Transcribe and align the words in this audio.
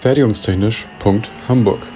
Fertigungstechnisch.hamburg 0.00 1.86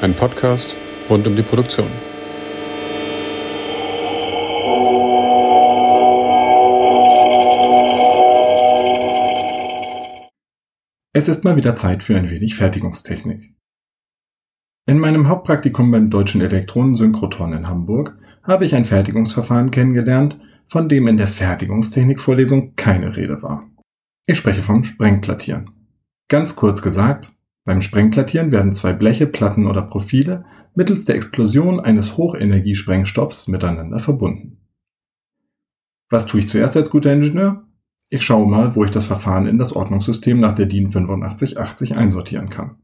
Ein 0.00 0.14
Podcast 0.14 0.74
rund 1.08 1.24
um 1.28 1.36
die 1.36 1.42
Produktion. 1.42 1.86
Es 11.12 11.28
ist 11.28 11.44
mal 11.44 11.54
wieder 11.54 11.76
Zeit 11.76 12.02
für 12.02 12.16
ein 12.16 12.28
wenig 12.28 12.56
Fertigungstechnik. 12.56 13.54
In 14.86 14.98
meinem 14.98 15.28
Hauptpraktikum 15.28 15.92
beim 15.92 16.10
Deutschen 16.10 16.40
Elektronensynchrotron 16.40 17.52
in 17.52 17.68
Hamburg 17.68 18.18
habe 18.42 18.64
ich 18.64 18.74
ein 18.74 18.84
Fertigungsverfahren 18.84 19.70
kennengelernt, 19.70 20.40
von 20.68 20.88
dem 20.88 21.08
in 21.08 21.16
der 21.16 21.28
Fertigungstechnik-Vorlesung 21.28 22.74
keine 22.76 23.16
Rede 23.16 23.42
war. 23.42 23.68
Ich 24.26 24.38
spreche 24.38 24.62
vom 24.62 24.84
Sprengplattieren. 24.84 25.70
Ganz 26.28 26.56
kurz 26.56 26.82
gesagt, 26.82 27.32
beim 27.64 27.80
Sprengplattieren 27.80 28.52
werden 28.52 28.74
zwei 28.74 28.92
Bleche, 28.92 29.26
Platten 29.26 29.66
oder 29.66 29.82
Profile 29.82 30.44
mittels 30.74 31.04
der 31.04 31.14
Explosion 31.14 31.80
eines 31.80 32.16
Hochenergiesprengstoffs 32.16 33.48
miteinander 33.48 33.98
verbunden. 33.98 34.58
Was 36.10 36.26
tue 36.26 36.40
ich 36.40 36.48
zuerst 36.48 36.76
als 36.76 36.90
guter 36.90 37.12
Ingenieur? 37.12 37.64
Ich 38.10 38.22
schaue 38.22 38.48
mal, 38.48 38.74
wo 38.74 38.84
ich 38.84 38.90
das 38.90 39.06
Verfahren 39.06 39.46
in 39.46 39.58
das 39.58 39.74
Ordnungssystem 39.74 40.38
nach 40.38 40.52
der 40.52 40.66
DIN 40.66 40.86
8580 40.86 41.96
einsortieren 41.96 42.50
kann. 42.50 42.76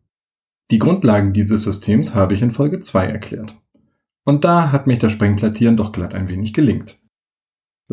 Die 0.71 0.79
Grundlagen 0.79 1.33
dieses 1.33 1.65
Systems 1.65 2.15
habe 2.15 2.35
ich 2.35 2.43
in 2.43 2.53
Folge 2.53 2.81
2 2.81 3.07
erklärt. 3.07 3.55
Und 4.25 4.45
da 4.45 4.71
hat 4.73 4.87
mich 4.87 4.99
das 4.99 5.13
Sprengplattieren 5.13 5.77
doch 5.77 5.93
glatt 5.93 6.15
ein 6.15 6.29
wenig 6.29 6.55
gelingt. 6.55 7.00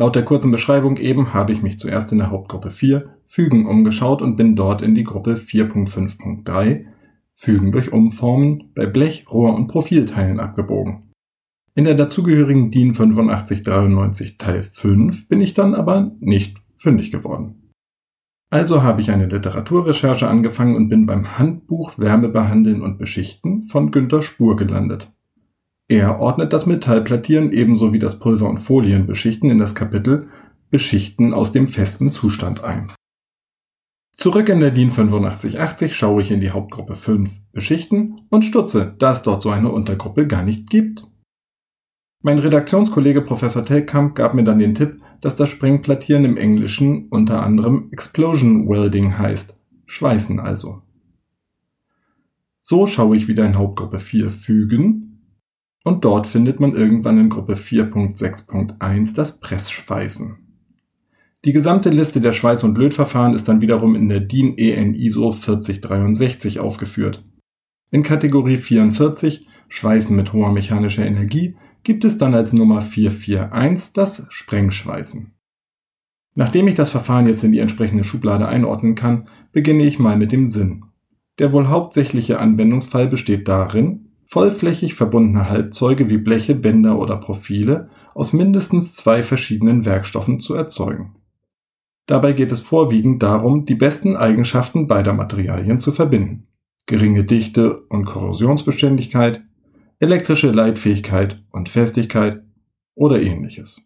Laut 0.00 0.14
der 0.14 0.24
kurzen 0.24 0.52
Beschreibung 0.52 0.96
eben 0.96 1.34
habe 1.34 1.52
ich 1.52 1.60
mich 1.60 1.76
zuerst 1.76 2.12
in 2.12 2.18
der 2.18 2.30
Hauptgruppe 2.30 2.70
4 2.70 3.16
Fügen 3.24 3.66
umgeschaut 3.66 4.22
und 4.22 4.36
bin 4.36 4.54
dort 4.54 4.80
in 4.80 4.94
die 4.94 5.02
Gruppe 5.02 5.34
4.5.3 5.34 6.84
Fügen 7.34 7.72
durch 7.72 7.92
Umformen 7.92 8.70
bei 8.76 8.86
Blech, 8.86 9.26
Rohr 9.28 9.56
und 9.56 9.66
Profilteilen 9.66 10.38
abgebogen. 10.38 11.10
In 11.74 11.82
der 11.82 11.96
dazugehörigen 11.96 12.70
DIN 12.70 12.90
8593 12.90 14.38
Teil 14.38 14.62
5 14.62 15.26
bin 15.26 15.40
ich 15.40 15.54
dann 15.54 15.74
aber 15.74 16.12
nicht 16.20 16.62
fündig 16.76 17.10
geworden. 17.10 17.72
Also 18.50 18.84
habe 18.84 19.00
ich 19.00 19.10
eine 19.10 19.26
Literaturrecherche 19.26 20.28
angefangen 20.28 20.76
und 20.76 20.88
bin 20.88 21.06
beim 21.06 21.38
Handbuch 21.38 21.98
Wärmebehandeln 21.98 22.82
und 22.82 22.98
Beschichten 22.98 23.64
von 23.64 23.90
Günter 23.90 24.22
Spur 24.22 24.54
gelandet. 24.54 25.12
Er 25.90 26.20
ordnet 26.20 26.52
das 26.52 26.66
Metallplattieren 26.66 27.50
ebenso 27.50 27.94
wie 27.94 27.98
das 27.98 28.18
Pulver- 28.18 28.48
und 28.48 28.58
Folienbeschichten 28.58 29.50
in 29.50 29.58
das 29.58 29.74
Kapitel 29.74 30.28
Beschichten 30.70 31.32
aus 31.32 31.50
dem 31.50 31.66
festen 31.66 32.10
Zustand 32.10 32.62
ein. 32.62 32.92
Zurück 34.12 34.50
in 34.50 34.60
der 34.60 34.70
DIN 34.70 34.90
8580 34.90 35.96
schaue 35.96 36.20
ich 36.20 36.30
in 36.30 36.40
die 36.42 36.50
Hauptgruppe 36.50 36.94
5 36.94 37.40
Beschichten 37.52 38.20
und 38.28 38.42
stutze, 38.42 38.94
da 38.98 39.12
es 39.12 39.22
dort 39.22 39.40
so 39.40 39.48
eine 39.48 39.72
Untergruppe 39.72 40.26
gar 40.26 40.42
nicht 40.42 40.68
gibt. 40.68 41.06
Mein 42.20 42.38
Redaktionskollege 42.38 43.22
Professor 43.22 43.64
Telkamp 43.64 44.14
gab 44.14 44.34
mir 44.34 44.44
dann 44.44 44.58
den 44.58 44.74
Tipp, 44.74 45.00
dass 45.22 45.36
das 45.36 45.48
Sprengplattieren 45.48 46.26
im 46.26 46.36
Englischen 46.36 47.08
unter 47.08 47.42
anderem 47.42 47.88
Explosion 47.92 48.68
Welding 48.68 49.16
heißt, 49.16 49.58
Schweißen 49.86 50.38
also. 50.38 50.82
So 52.60 52.86
schaue 52.86 53.16
ich 53.16 53.28
wieder 53.28 53.46
in 53.46 53.56
Hauptgruppe 53.56 54.00
4 54.00 54.30
Fügen 54.30 55.07
und 55.84 56.04
dort 56.04 56.26
findet 56.26 56.60
man 56.60 56.74
irgendwann 56.74 57.18
in 57.18 57.28
Gruppe 57.28 57.54
4.6.1 57.54 59.14
das 59.14 59.40
Pressschweißen. 59.40 60.38
Die 61.44 61.52
gesamte 61.52 61.90
Liste 61.90 62.20
der 62.20 62.32
Schweiß- 62.32 62.64
und 62.64 62.76
Lötverfahren 62.76 63.34
ist 63.34 63.48
dann 63.48 63.60
wiederum 63.60 63.94
in 63.94 64.08
der 64.08 64.20
DIN 64.20 64.58
EN 64.58 64.94
ISO 64.94 65.30
4063 65.30 66.58
aufgeführt. 66.58 67.24
In 67.90 68.02
Kategorie 68.02 68.56
44 68.56 69.46
Schweißen 69.68 70.16
mit 70.16 70.32
hoher 70.32 70.52
mechanischer 70.52 71.06
Energie 71.06 71.56
gibt 71.84 72.04
es 72.04 72.18
dann 72.18 72.34
als 72.34 72.52
Nummer 72.52 72.82
441 72.82 73.92
das 73.92 74.26
Sprengschweißen. 74.30 75.32
Nachdem 76.34 76.68
ich 76.68 76.74
das 76.74 76.90
Verfahren 76.90 77.26
jetzt 77.26 77.44
in 77.44 77.52
die 77.52 77.58
entsprechende 77.58 78.04
Schublade 78.04 78.48
einordnen 78.48 78.94
kann, 78.94 79.26
beginne 79.52 79.84
ich 79.84 79.98
mal 79.98 80.16
mit 80.16 80.32
dem 80.32 80.46
Sinn. 80.46 80.84
Der 81.38 81.52
wohl 81.52 81.68
hauptsächliche 81.68 82.38
Anwendungsfall 82.38 83.06
besteht 83.06 83.48
darin, 83.48 84.07
vollflächig 84.28 84.94
verbundene 84.94 85.48
Halbzeuge 85.48 86.10
wie 86.10 86.18
Bleche, 86.18 86.54
Bänder 86.54 86.98
oder 86.98 87.16
Profile 87.16 87.88
aus 88.14 88.34
mindestens 88.34 88.94
zwei 88.94 89.22
verschiedenen 89.22 89.86
Werkstoffen 89.86 90.38
zu 90.38 90.54
erzeugen. 90.54 91.16
Dabei 92.06 92.34
geht 92.34 92.52
es 92.52 92.60
vorwiegend 92.60 93.22
darum, 93.22 93.64
die 93.64 93.74
besten 93.74 94.16
Eigenschaften 94.16 94.86
beider 94.86 95.14
Materialien 95.14 95.78
zu 95.78 95.92
verbinden. 95.92 96.46
Geringe 96.86 97.24
Dichte 97.24 97.80
und 97.88 98.04
Korrosionsbeständigkeit, 98.04 99.42
elektrische 99.98 100.50
Leitfähigkeit 100.50 101.42
und 101.50 101.68
Festigkeit 101.68 102.42
oder 102.94 103.20
ähnliches. 103.20 103.82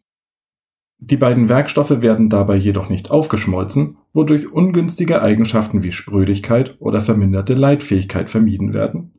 Die 0.99 1.17
beiden 1.17 1.49
Werkstoffe 1.49 2.03
werden 2.03 2.31
dabei 2.31 2.57
jedoch 2.57 2.89
nicht 2.89 3.11
aufgeschmolzen, 3.11 3.97
wodurch 4.13 4.51
ungünstige 4.53 5.21
Eigenschaften 5.21 5.83
wie 5.83 5.93
Sprödigkeit 5.93 6.77
oder 6.81 7.01
verminderte 7.01 7.55
Leitfähigkeit 7.55 8.31
vermieden 8.31 8.73
werden 8.73 9.13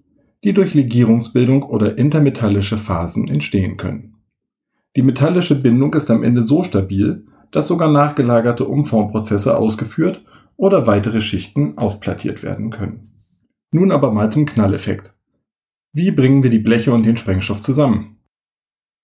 die 0.44 0.54
durch 0.54 0.74
Legierungsbildung 0.74 1.64
oder 1.64 1.98
intermetallische 1.98 2.78
Phasen 2.78 3.28
entstehen 3.28 3.78
können. 3.78 4.16
Die 4.96 5.02
metallische 5.02 5.56
Bindung 5.56 5.94
ist 5.94 6.12
am 6.12 6.24
Ende 6.24 6.44
so 6.44 6.64
stabil, 6.64 7.26
dass 7.52 7.68
sogar 7.68 7.92
nachgelagerte 7.92 8.66
Umformprozesse 8.66 9.58
ausgeführt 9.58 10.24
oder 10.58 10.86
weitere 10.86 11.22
Schichten 11.22 11.78
aufplattiert 11.78 12.44
werden 12.44 12.70
können. 12.70 13.12
Nun 13.72 13.92
aber 13.92 14.12
mal 14.12 14.32
zum 14.32 14.46
Knalleffekt. 14.46 15.16
Wie 15.94 16.12
bringen 16.12 16.44
wir 16.44 16.50
die 16.50 16.60
Bleche 16.60 16.94
und 16.94 17.06
den 17.06 17.18
Sprengstoff 17.18 17.62
zusammen? 17.62 18.18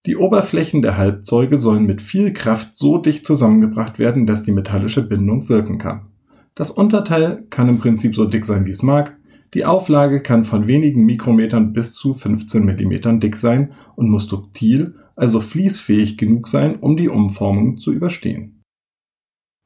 Die 0.06 0.16
Oberflächen 0.16 0.82
der 0.82 0.98
Halbzeuge 0.98 1.58
sollen 1.58 1.86
mit 1.86 2.02
viel 2.02 2.34
Kraft 2.34 2.76
so 2.76 2.98
dicht 2.98 3.26
zusammengebracht 3.26 4.00
werden, 4.00 4.26
dass 4.26 4.44
die 4.44 4.52
metallische 4.52 5.02
Bindung 5.02 5.50
wirken 5.50 5.78
kann. 5.78 6.08
Das 6.56 6.72
Unterteil 6.72 7.46
kann 7.50 7.68
im 7.68 7.80
Prinzip 7.80 8.16
so 8.16 8.26
dick 8.26 8.46
sein, 8.46 8.66
wie 8.66 8.72
es 8.72 8.82
mag, 8.82 9.19
die 9.54 9.66
Auflage 9.66 10.22
kann 10.22 10.46
von 10.46 10.68
wenigen 10.68 11.06
Mikrometern 11.06 11.74
bis 11.74 11.94
zu 11.94 12.14
15 12.14 12.64
Millimetern 12.64 13.20
dick 13.20 13.36
sein 13.36 13.74
und 13.96 14.10
muss 14.10 14.28
duktil, 14.28 14.96
also 15.16 15.42
fließfähig 15.42 16.18
genug 16.18 16.48
sein, 16.48 16.78
um 16.80 16.96
die 16.98 17.10
Umformung 17.10 17.78
zu 17.78 17.92
überstehen. 17.92 18.64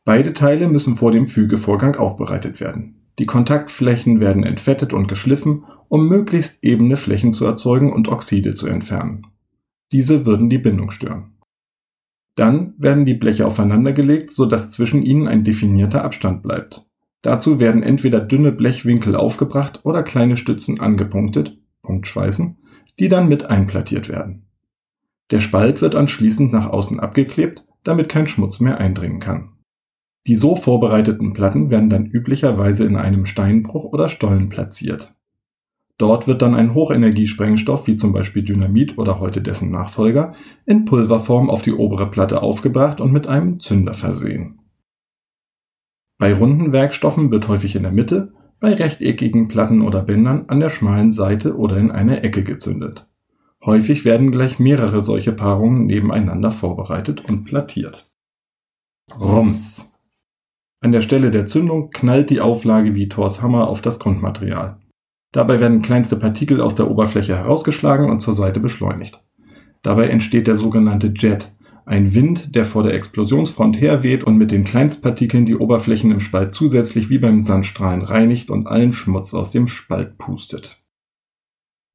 Beide 0.05 0.33
Teile 0.33 0.67
müssen 0.67 0.97
vor 0.97 1.11
dem 1.11 1.27
Fügevorgang 1.27 1.95
aufbereitet 1.95 2.59
werden. 2.59 3.07
Die 3.19 3.25
Kontaktflächen 3.25 4.19
werden 4.19 4.43
entfettet 4.43 4.93
und 4.93 5.07
geschliffen, 5.07 5.65
um 5.87 6.07
möglichst 6.07 6.63
ebene 6.63 6.97
Flächen 6.97 7.33
zu 7.33 7.45
erzeugen 7.45 7.93
und 7.93 8.07
Oxide 8.07 8.55
zu 8.55 8.67
entfernen. 8.67 9.27
Diese 9.91 10.25
würden 10.25 10.49
die 10.49 10.57
Bindung 10.57 10.91
stören. 10.91 11.37
Dann 12.35 12.73
werden 12.77 13.05
die 13.05 13.13
Bleche 13.13 13.45
aufeinandergelegt, 13.45 14.31
sodass 14.31 14.71
zwischen 14.71 15.03
ihnen 15.03 15.27
ein 15.27 15.43
definierter 15.43 16.03
Abstand 16.03 16.41
bleibt. 16.41 16.87
Dazu 17.23 17.57
werden 17.59 17.83
entweder 17.83 18.19
dünne 18.19 18.51
Blechwinkel 18.51 19.15
aufgebracht 19.15 19.79
oder 19.83 20.03
kleine 20.03 20.35
Stützen 20.35 20.81
angepunktet 20.81 21.57
(Punktschweißen), 21.81 22.57
die 22.99 23.07
dann 23.07 23.29
mit 23.29 23.45
einplattiert 23.45 24.09
werden. 24.09 24.45
Der 25.31 25.39
Spalt 25.39 25.81
wird 25.81 25.95
anschließend 25.95 26.51
nach 26.51 26.69
außen 26.69 26.99
abgeklebt, 26.99 27.65
damit 27.83 28.09
kein 28.09 28.27
Schmutz 28.27 28.59
mehr 28.59 28.77
eindringen 28.77 29.19
kann. 29.19 29.53
Die 30.27 30.35
so 30.35 30.55
vorbereiteten 30.57 31.33
Platten 31.33 31.69
werden 31.69 31.89
dann 31.89 32.05
üblicherweise 32.05 32.85
in 32.85 32.97
einem 32.97 33.25
Steinbruch 33.25 33.85
oder 33.85 34.09
Stollen 34.09 34.49
platziert. 34.49 35.15
Dort 35.97 36.27
wird 36.27 36.41
dann 36.41 36.55
ein 36.55 36.73
Hochenergiesprengstoff 36.73 37.87
wie 37.87 37.95
zum 37.95 38.11
Beispiel 38.11 38.43
Dynamit 38.43 38.97
oder 38.97 39.19
heute 39.21 39.41
dessen 39.41 39.71
Nachfolger 39.71 40.33
in 40.65 40.83
Pulverform 40.83 41.49
auf 41.49 41.61
die 41.61 41.73
obere 41.73 42.11
Platte 42.11 42.41
aufgebracht 42.41 42.99
und 42.99 43.13
mit 43.13 43.27
einem 43.27 43.61
Zünder 43.61 43.93
versehen 43.93 44.59
bei 46.23 46.33
runden 46.33 46.71
Werkstoffen 46.71 47.31
wird 47.31 47.49
häufig 47.49 47.75
in 47.75 47.83
der 47.83 47.91
Mitte, 47.91 48.31
bei 48.61 48.73
rechteckigen 48.73 49.49
Platten 49.49 49.81
oder 49.81 50.01
Bändern 50.01 50.45
an 50.47 50.61
der 50.61 50.69
schmalen 50.69 51.11
Seite 51.11 51.57
oder 51.57 51.75
in 51.75 51.91
einer 51.91 52.23
Ecke 52.23 52.45
gezündet. 52.45 53.09
Häufig 53.65 54.05
werden 54.05 54.31
gleich 54.31 54.57
mehrere 54.57 55.03
solche 55.03 55.33
Paarungen 55.33 55.85
nebeneinander 55.85 56.49
vorbereitet 56.49 57.29
und 57.29 57.43
plattiert. 57.43 58.09
Rums. 59.19 59.91
An 60.79 60.93
der 60.93 61.01
Stelle 61.01 61.29
der 61.29 61.45
Zündung 61.45 61.89
knallt 61.89 62.29
die 62.29 62.39
Auflage 62.39 62.95
wie 62.95 63.09
Thors 63.09 63.41
Hammer 63.41 63.67
auf 63.67 63.81
das 63.81 63.99
Grundmaterial. 63.99 64.77
Dabei 65.33 65.59
werden 65.59 65.81
kleinste 65.81 66.15
Partikel 66.15 66.61
aus 66.61 66.75
der 66.75 66.89
Oberfläche 66.89 67.35
herausgeschlagen 67.35 68.09
und 68.09 68.21
zur 68.21 68.33
Seite 68.33 68.61
beschleunigt. 68.61 69.21
Dabei 69.81 70.07
entsteht 70.07 70.47
der 70.47 70.55
sogenannte 70.55 71.07
Jet, 71.07 71.53
ein 71.85 72.15
Wind, 72.15 72.55
der 72.55 72.65
vor 72.65 72.83
der 72.83 72.93
Explosionsfront 72.93 73.79
herweht 73.79 74.23
und 74.23 74.37
mit 74.37 74.51
den 74.51 74.63
Kleinstpartikeln 74.63 75.45
die 75.45 75.55
Oberflächen 75.55 76.11
im 76.11 76.19
Spalt 76.19 76.53
zusätzlich 76.53 77.09
wie 77.09 77.17
beim 77.17 77.41
Sandstrahlen 77.41 78.01
reinigt 78.01 78.49
und 78.49 78.67
allen 78.67 78.93
Schmutz 78.93 79.33
aus 79.33 79.51
dem 79.51 79.67
Spalt 79.67 80.17
pustet. 80.17 80.81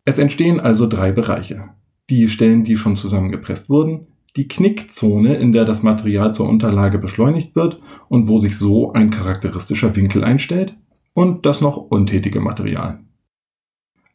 Es 0.05 0.19
entstehen 0.19 0.61
also 0.61 0.87
drei 0.87 1.13
Bereiche. 1.13 1.71
Die 2.11 2.29
Stellen, 2.29 2.65
die 2.65 2.77
schon 2.77 2.97
zusammengepresst 2.97 3.69
wurden, 3.69 4.07
die 4.37 4.49
Knickzone, 4.49 5.35
in 5.35 5.53
der 5.53 5.65
das 5.65 5.83
Material 5.83 6.33
zur 6.33 6.49
Unterlage 6.49 6.99
beschleunigt 6.99 7.57
wird 7.57 7.81
und 8.09 8.29
wo 8.29 8.39
sich 8.39 8.57
so 8.57 8.93
ein 8.93 9.11
charakteristischer 9.11 9.97
Winkel 9.97 10.25
einstellt, 10.25 10.77
und 11.13 11.47
das 11.47 11.61
noch 11.61 11.77
untätige 11.77 12.39
Material. 12.39 13.01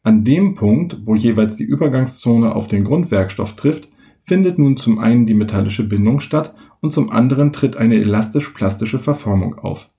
An 0.02 0.24
dem 0.24 0.54
Punkt, 0.54 0.98
wo 1.02 1.14
jeweils 1.14 1.56
die 1.56 1.64
Übergangszone 1.64 2.54
auf 2.54 2.66
den 2.66 2.82
Grundwerkstoff 2.82 3.56
trifft, 3.56 3.88
findet 4.24 4.58
nun 4.58 4.76
zum 4.76 4.98
einen 4.98 5.26
die 5.26 5.34
metallische 5.34 5.84
Bindung 5.84 6.20
statt 6.20 6.54
und 6.80 6.92
zum 6.92 7.10
anderen 7.10 7.52
tritt 7.52 7.76
eine 7.76 7.96
elastisch-plastische 7.96 8.98
Verformung 8.98 9.58
auf. 9.58 9.90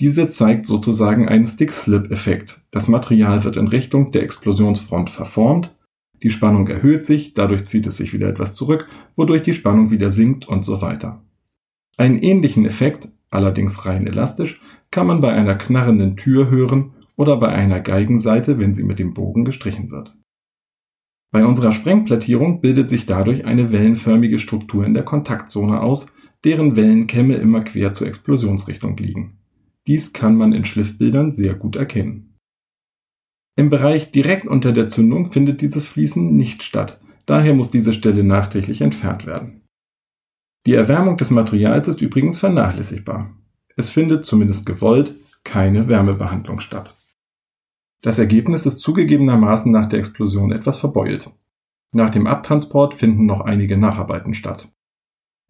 Diese 0.00 0.26
zeigt 0.26 0.66
sozusagen 0.66 1.28
einen 1.28 1.46
Stick-Slip-Effekt. 1.46 2.60
Das 2.70 2.88
Material 2.88 3.44
wird 3.44 3.56
in 3.56 3.68
Richtung 3.68 4.12
der 4.12 4.22
Explosionsfront 4.22 5.08
verformt, 5.08 5.74
die 6.22 6.30
Spannung 6.30 6.68
erhöht 6.68 7.04
sich, 7.04 7.34
dadurch 7.34 7.66
zieht 7.66 7.86
es 7.86 7.98
sich 7.98 8.14
wieder 8.14 8.28
etwas 8.28 8.54
zurück, 8.54 8.88
wodurch 9.14 9.42
die 9.42 9.52
Spannung 9.52 9.90
wieder 9.90 10.10
sinkt 10.10 10.48
und 10.48 10.64
so 10.64 10.80
weiter. 10.80 11.22
Einen 11.98 12.18
ähnlichen 12.18 12.64
Effekt, 12.64 13.08
allerdings 13.28 13.84
rein 13.84 14.06
elastisch, 14.06 14.60
kann 14.90 15.06
man 15.06 15.20
bei 15.20 15.32
einer 15.32 15.54
knarrenden 15.54 16.16
Tür 16.16 16.50
hören 16.50 16.92
oder 17.16 17.36
bei 17.36 17.48
einer 17.48 17.80
Geigenseite, 17.80 18.58
wenn 18.58 18.72
sie 18.72 18.84
mit 18.84 18.98
dem 18.98 19.12
Bogen 19.12 19.44
gestrichen 19.44 19.90
wird. 19.90 20.16
Bei 21.34 21.44
unserer 21.44 21.72
Sprengplattierung 21.72 22.60
bildet 22.60 22.88
sich 22.88 23.06
dadurch 23.06 23.44
eine 23.44 23.72
wellenförmige 23.72 24.38
Struktur 24.38 24.86
in 24.86 24.94
der 24.94 25.02
Kontaktzone 25.02 25.80
aus, 25.80 26.06
deren 26.44 26.76
Wellenkämme 26.76 27.34
immer 27.34 27.62
quer 27.62 27.92
zur 27.92 28.06
Explosionsrichtung 28.06 28.96
liegen. 28.96 29.40
Dies 29.88 30.12
kann 30.12 30.36
man 30.36 30.52
in 30.52 30.64
Schliffbildern 30.64 31.32
sehr 31.32 31.54
gut 31.54 31.74
erkennen. 31.74 32.38
Im 33.56 33.68
Bereich 33.68 34.12
direkt 34.12 34.46
unter 34.46 34.70
der 34.70 34.86
Zündung 34.86 35.32
findet 35.32 35.60
dieses 35.60 35.88
Fließen 35.88 36.36
nicht 36.36 36.62
statt, 36.62 37.00
daher 37.26 37.52
muss 37.52 37.68
diese 37.68 37.92
Stelle 37.92 38.22
nachträglich 38.22 38.80
entfernt 38.80 39.26
werden. 39.26 39.62
Die 40.66 40.74
Erwärmung 40.74 41.16
des 41.16 41.30
Materials 41.30 41.88
ist 41.88 42.00
übrigens 42.00 42.38
vernachlässigbar. 42.38 43.36
Es 43.74 43.90
findet, 43.90 44.24
zumindest 44.24 44.66
gewollt, 44.66 45.16
keine 45.42 45.88
Wärmebehandlung 45.88 46.60
statt. 46.60 46.94
Das 48.04 48.18
Ergebnis 48.18 48.66
ist 48.66 48.80
zugegebenermaßen 48.80 49.72
nach 49.72 49.86
der 49.86 49.98
Explosion 49.98 50.52
etwas 50.52 50.76
verbeult. 50.76 51.30
Nach 51.90 52.10
dem 52.10 52.26
Abtransport 52.26 52.92
finden 52.92 53.24
noch 53.24 53.40
einige 53.40 53.78
Nacharbeiten 53.78 54.34
statt. 54.34 54.70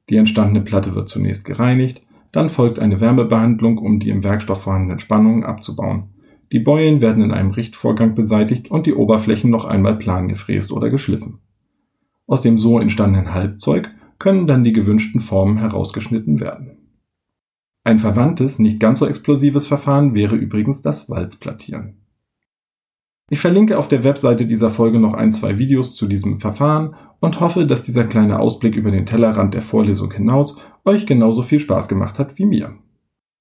Die 0.09 0.15
entstandene 0.15 0.61
Platte 0.61 0.95
wird 0.95 1.09
zunächst 1.09 1.45
gereinigt, 1.45 2.07
dann 2.31 2.51
folgt 2.51 2.79
eine 2.79 3.01
Wärmebehandlung, 3.01 3.79
um 3.79 3.99
die 3.99 4.11
im 4.11 4.23
Werkstoff 4.23 4.63
vorhandenen 4.63 5.01
Spannungen 5.01 5.43
abzubauen. 5.43 6.11
Die 6.53 6.61
Beulen 6.61 7.01
werden 7.01 7.25
in 7.25 7.33
einem 7.33 7.51
Richtvorgang 7.51 8.15
beseitigt 8.15 8.71
und 8.71 8.87
die 8.87 8.95
Oberflächen 8.95 9.51
noch 9.51 9.65
einmal 9.65 9.99
plan 9.99 10.29
gefräst 10.29 10.71
oder 10.71 10.91
geschliffen. 10.91 11.41
Aus 12.29 12.43
dem 12.43 12.59
so 12.59 12.79
entstandenen 12.79 13.35
Halbzeug 13.35 13.91
können 14.21 14.47
dann 14.47 14.63
die 14.63 14.73
gewünschten 14.73 15.21
Formen 15.21 15.59
herausgeschnitten 15.59 16.39
werden. 16.39 16.79
Ein 17.83 17.99
verwandtes, 17.99 18.61
nicht 18.61 18.79
ganz 18.79 19.01
so 19.01 19.09
explosives 19.09 19.67
Verfahren 19.67 20.15
wäre 20.15 20.37
übrigens 20.37 20.83
das 20.83 21.11
Walzplattieren. 21.11 22.04
Ich 23.35 23.41
verlinke 23.41 23.79
auf 23.79 23.89
der 23.89 24.05
Webseite 24.05 24.47
dieser 24.47 24.71
Folge 24.71 25.01
noch 25.01 25.13
ein, 25.13 25.33
zwei 25.33 25.59
Videos 25.59 25.97
zu 25.97 26.07
diesem 26.07 26.39
Verfahren 26.39 26.95
und 27.19 27.41
hoffe, 27.41 27.67
dass 27.67 27.83
dieser 27.83 28.05
kleine 28.05 28.39
Ausblick 28.39 28.77
über 28.77 28.93
den 28.93 29.07
Tellerrand 29.07 29.55
der 29.55 29.63
Vorlesung 29.63 30.13
hinaus 30.13 30.55
euch 30.85 31.05
genauso 31.05 31.43
viel 31.43 31.59
Spaß 31.59 31.89
gemacht 31.89 32.21
hat 32.21 32.39
wie 32.39 32.47
mir. 32.47 32.79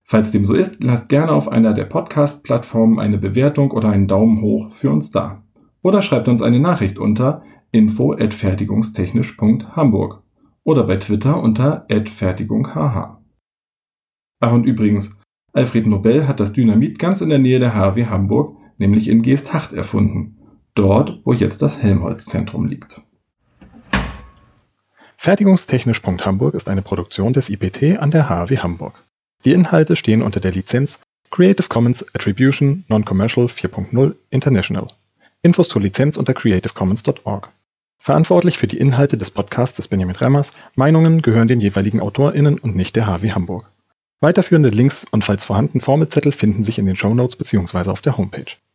Falls 0.03 0.31
dem 0.31 0.45
so 0.45 0.55
ist, 0.55 0.83
lasst 0.83 1.09
gerne 1.09 1.31
auf 1.31 1.47
einer 1.47 1.75
der 1.75 1.85
Podcast-Plattformen 1.85 2.97
eine 2.97 3.19
Bewertung 3.19 3.69
oder 3.69 3.89
einen 3.89 4.07
Daumen 4.07 4.41
hoch 4.41 4.71
für 4.71 4.89
uns 4.89 5.11
da. 5.11 5.43
Oder 5.83 6.01
schreibt 6.01 6.27
uns 6.27 6.41
eine 6.41 6.59
Nachricht 6.59 6.97
unter 6.97 7.43
info@fertigungstechnisch.hamburg 7.71 10.23
oder 10.63 10.85
bei 10.85 10.95
Twitter 10.95 11.39
unter 11.39 11.85
@fertigunghh. 11.87 13.19
Ach 14.39 14.51
und 14.51 14.65
übrigens, 14.65 15.19
Alfred 15.53 15.85
Nobel 15.85 16.27
hat 16.27 16.39
das 16.39 16.51
Dynamit 16.51 16.97
ganz 16.97 17.21
in 17.21 17.29
der 17.29 17.37
Nähe 17.37 17.59
der 17.59 17.75
HW 17.75 18.07
Hamburg 18.07 18.57
nämlich 18.83 19.07
in 19.07 19.21
Geesthacht 19.21 19.71
erfunden, 19.71 20.37
dort, 20.75 21.19
wo 21.23 21.31
jetzt 21.33 21.61
das 21.61 21.81
Helmholtz-Zentrum 21.81 22.67
liegt. 22.67 23.01
Fertigungstechnisch.hamburg 25.17 26.53
ist 26.53 26.69
eine 26.69 26.81
Produktion 26.81 27.31
des 27.31 27.49
IPT 27.49 27.97
an 27.97 28.11
der 28.11 28.27
HAW 28.27 28.57
Hamburg. 28.57 29.01
Die 29.45 29.53
Inhalte 29.53 29.95
stehen 29.95 30.21
unter 30.21 30.41
der 30.41 30.51
Lizenz 30.51 30.99
Creative 31.31 31.69
Commons 31.69 32.05
Attribution 32.13 32.83
Non-Commercial 32.89 33.45
4.0 33.45 34.15
International. 34.29 34.87
Infos 35.41 35.69
zur 35.69 35.81
Lizenz 35.81 36.17
unter 36.17 36.33
creativecommons.org. 36.33 37.49
Verantwortlich 37.99 38.57
für 38.57 38.67
die 38.67 38.77
Inhalte 38.77 39.17
des 39.17 39.31
Podcasts 39.31 39.79
ist 39.79 39.87
Benjamin 39.87 40.17
Remmers. 40.17 40.51
Meinungen 40.75 41.21
gehören 41.21 41.47
den 41.47 41.61
jeweiligen 41.61 42.01
AutorInnen 42.01 42.59
und 42.59 42.75
nicht 42.75 42.97
der 42.97 43.07
HW 43.07 43.31
Hamburg. 43.31 43.71
Weiterführende 44.19 44.69
Links 44.69 45.05
und 45.09 45.23
falls 45.23 45.43
vorhanden 45.43 45.81
Formelzettel 45.81 46.31
finden 46.31 46.63
sich 46.63 46.79
in 46.79 46.85
den 46.85 46.95
Shownotes 46.95 47.37
bzw. 47.37 47.89
auf 47.89 48.01
der 48.01 48.17
Homepage. 48.17 48.55